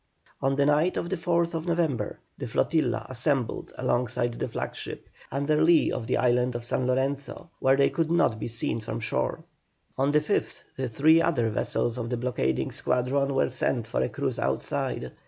[0.41, 5.61] On the night of the 4th November the flotilla assembled alongside the flag ship, under
[5.61, 9.43] lee of the island of San Lorenzo, where they could not be seen from shore.
[9.99, 14.09] On the 5th the three other vessels of the blockading squadron were sent for a
[14.09, 15.11] cruise outside.